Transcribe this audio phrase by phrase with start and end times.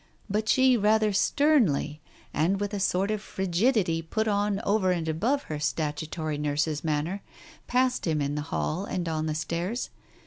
[0.27, 2.01] But she rather sternly,
[2.33, 7.21] and with a sort of frigidity put on over and above her statutory nurse's manner,
[7.67, 9.91] passed him in the hall or on the stairs.